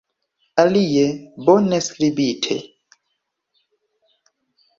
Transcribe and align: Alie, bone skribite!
Alie, 0.61 1.03
bone 1.49 1.79
skribite! 1.89 2.57